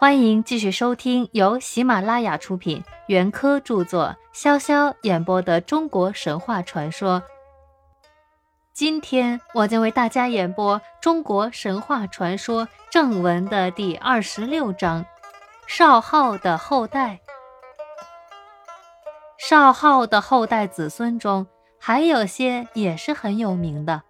[0.00, 7.20] 欢迎继续收听由喜马拉雅出品、袁科著作、潇潇演播的中国神话传说。
[8.72, 15.04] 今天我将为大家演播中国神话传说正文的第二十六章：
[15.66, 17.18] 少昊的后代。
[19.36, 21.44] 少昊的后代子孙中，
[21.80, 24.02] 还有些也是很有名的，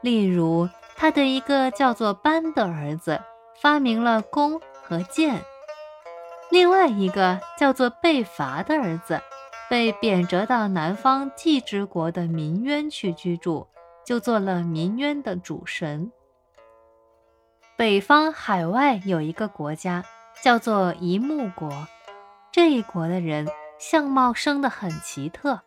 [0.00, 3.20] 例如他的一个叫做班的儿子，
[3.60, 4.60] 发明了弓。
[4.88, 5.44] 和剑，
[6.50, 9.20] 另外一个叫做被伐的儿子，
[9.68, 13.68] 被贬谪到南方季之国的民渊去居住，
[14.02, 16.10] 就做了民渊的主神。
[17.76, 20.02] 北方海外有一个国家
[20.42, 21.86] 叫做一木国，
[22.50, 23.46] 这一国的人
[23.78, 25.60] 相貌生得很奇特，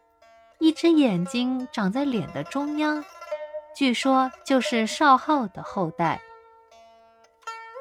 [0.58, 3.06] 一只眼睛长在脸的中央，
[3.76, 6.20] 据说就是少昊的后代。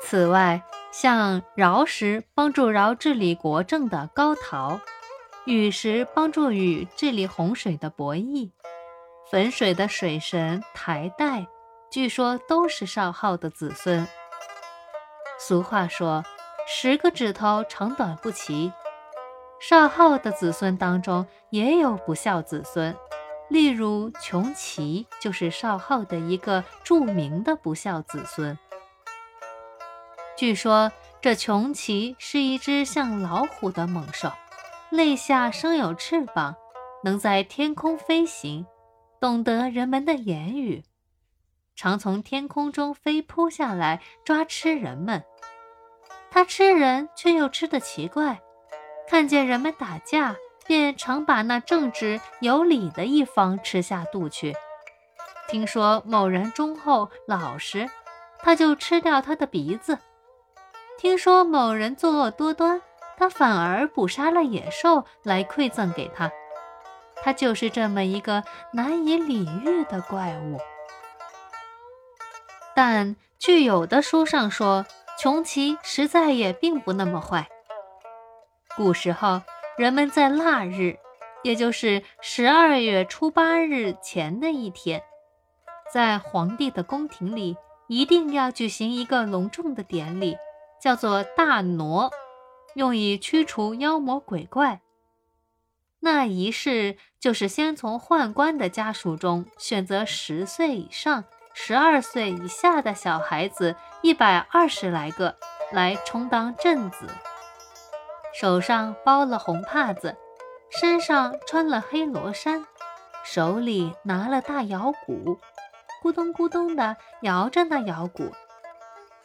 [0.02, 0.62] 此外，
[0.92, 4.80] 像尧时帮助尧治理国政的高陶，
[5.45, 8.51] 禹时帮助禹治理洪水的伯益，
[9.30, 11.46] 汾水的水神台代，
[11.90, 14.06] 据说都是少昊的子孙。
[15.38, 16.24] 俗话说，
[16.66, 18.72] 十个指头长短不齐，
[19.60, 22.95] 少昊的子孙当中也有不孝子孙，
[23.48, 28.59] 例如穷奇就是少昊的一个著名的不孝子孙。
[30.41, 34.33] 据说这穷奇是一只像老虎的猛兽，
[34.88, 36.57] 肋下生有翅膀，
[37.05, 38.65] 能在天空飞行，
[39.21, 40.83] 懂得人们的言语，
[41.77, 45.23] 常从天空中飞扑下来抓吃人们。
[46.30, 48.41] 它吃人却又吃得奇怪，
[49.07, 50.35] 看见人们打架，
[50.66, 54.57] 便常把那正直有理的一方吃下肚去。
[55.49, 57.91] 听说某人忠厚老实，
[58.38, 59.99] 他就吃掉他的鼻子。
[61.01, 62.82] 听说某人作恶多端，
[63.16, 66.31] 他反而捕杀了野兽来馈赠给他。
[67.22, 68.44] 他就是这么一个
[68.75, 70.59] 难以理喻的怪物。
[72.77, 74.84] 但据有的书上说，
[75.19, 77.49] 穷奇实在也并不那么坏。
[78.77, 79.41] 古时候，
[79.78, 80.99] 人们在腊日，
[81.43, 85.03] 也就是十二月初八日前的一天，
[85.91, 87.56] 在皇帝的宫廷里，
[87.87, 90.37] 一定要举行一个隆重的典礼。
[90.81, 92.11] 叫做大挪，
[92.75, 94.81] 用以驱除妖魔鬼怪。
[96.01, 105.37] 那仪式就是先从宦官的家属中选择十岁以上、十二岁以下的小孩子一百二十来个
[105.71, 107.07] 来充当镇子，
[108.33, 110.17] 手上包了红帕子，
[110.71, 112.65] 身上穿了黑罗衫，
[113.23, 115.39] 手里拿了大摇鼓，
[116.03, 118.33] 咕咚咕咚地摇着那摇鼓。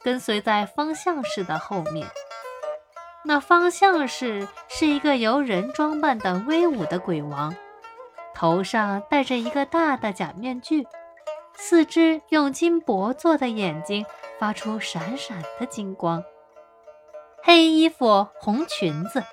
[0.06, 2.06] 跟随在方相氏的后面，
[3.24, 7.56] 那方相氏是一个由人装扮的威武的鬼王，
[8.36, 10.86] 头上戴着一个大的假面具，
[11.56, 14.06] 四只用金箔做的眼睛
[14.38, 16.24] 发出闪闪的金光，
[17.42, 19.24] 黑衣服红裙子，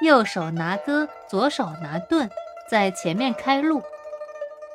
[0.00, 2.30] 右手拿戈，左手拿盾，
[2.70, 3.82] 在前面开路，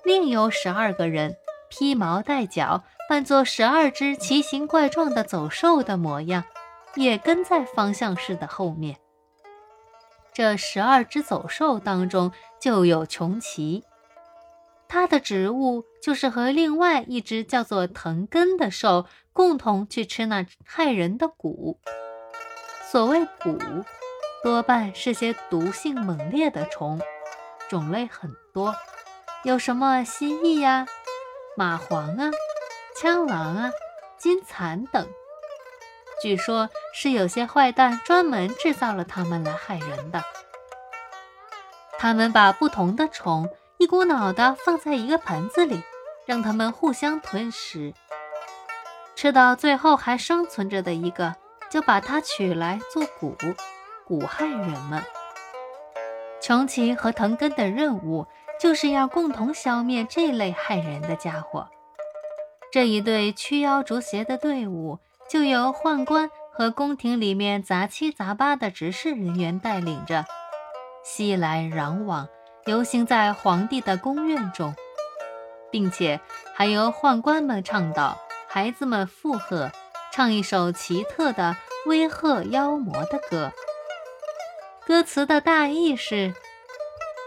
[0.04, 1.36] 另有十二个人。
[1.70, 6.44] 披毛戴角，扮作十二只奇形怪状的走兽的模样，
[6.96, 8.98] 也跟在方向士的后面。
[10.34, 13.84] 这十二只走兽当中就有穷奇，
[14.88, 21.78] 它的职务就是和另外一只叫做藤根的兽共同去吃那害人的蛊。
[22.92, 23.84] 所谓蛊，
[24.44, 27.02] 多半是些毒性猛烈的虫，
[27.68, 28.76] 种类很多，
[29.44, 30.86] 有什么蜥蜴呀？
[31.58, 32.30] 蚂蟥啊，
[32.96, 33.72] 枪螂啊，
[34.16, 35.08] 金蚕等，
[36.22, 40.24] 据说是有些坏蛋专门制造了它们来害人的。
[41.98, 45.82] 他们把不同的虫一股脑的放在一个盆子里，
[46.28, 47.96] 让它们互相吞食，
[49.16, 51.34] 吃到最后还生存着的一个，
[51.72, 53.36] 就把它取来做蛊，
[54.08, 55.04] 蛊害人们。
[56.40, 58.28] 穷奇和藤根的任务。
[58.60, 61.68] 就是要共同消灭这类害人的家伙。
[62.72, 65.00] 这一队驱妖逐邪的队伍，
[65.30, 70.26] 就由宦官和宫廷里面杂七杂八的执事人员带领着，
[71.04, 72.28] 熙来攘往，
[72.66, 74.76] 游行在皇帝的宫院中，
[75.72, 76.20] 并且
[76.54, 78.18] 还由宦官们倡导，
[78.48, 79.72] 孩子们附和，
[80.12, 81.56] 唱一首奇特的
[81.86, 83.52] 威吓妖魔的歌。
[84.86, 86.34] 歌词的大意是。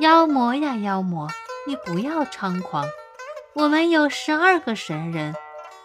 [0.00, 1.28] 妖魔呀，妖魔，
[1.66, 2.86] 你不要猖狂！
[3.52, 5.36] 我们有十二个神人，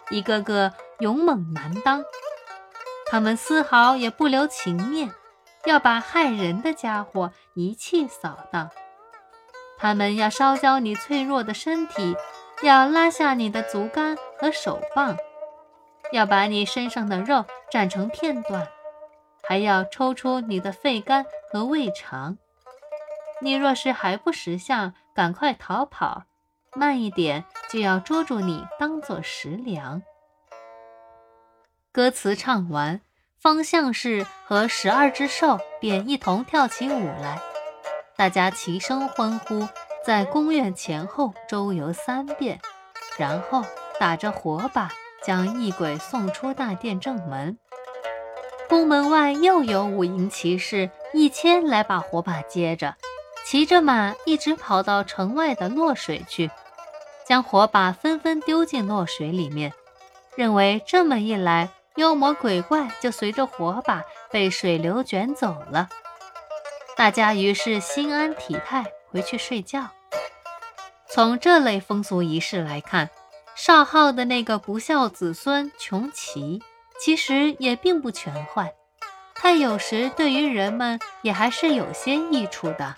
[0.08, 2.02] 一个个勇猛难当。
[3.10, 5.12] 他们丝毫也不留情面，
[5.66, 8.70] 要把害人的家伙一气扫荡。
[9.76, 12.16] 他们要烧焦你脆弱的身体，
[12.62, 15.18] 要拉下你的足杆和手棒，
[16.10, 18.66] 要把你身上的肉斩成片段，
[19.46, 22.38] 还要抽出你的肺肝和胃肠。
[23.42, 26.24] 你若是还不识相，赶快逃跑，
[26.74, 30.02] 慢一点就要捉住你当做食粮。
[31.92, 33.00] 歌词唱完，
[33.38, 37.38] 方相氏和十二只兽便一同跳起舞来。
[38.16, 39.68] 大家齐声欢呼，
[40.02, 42.58] 在宫院前后周游三遍，
[43.18, 43.62] 然后
[44.00, 44.90] 打着火把
[45.22, 47.58] 将异鬼送出大殿正门。
[48.68, 52.96] 宫门外又有五营骑士一千来把火把接着，
[53.46, 56.50] 骑着马一直跑到城外的洛水去，
[57.24, 59.72] 将火把纷纷丢进洛水里面，
[60.34, 64.02] 认为这么一来，妖魔鬼怪就随着火把
[64.32, 65.88] 被水流卷走了。
[66.96, 69.90] 大家于是心安体态回去睡觉。
[71.08, 73.10] 从这类风俗仪式来看，
[73.54, 76.60] 少昊的那个不孝子孙穷奇，
[77.00, 78.74] 其实也并不全坏。
[79.36, 82.96] 他有时对于人们也还是有些益处的。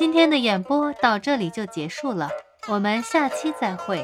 [0.00, 2.30] 今天的演播到这里就结束了，
[2.68, 4.02] 我们下期再会。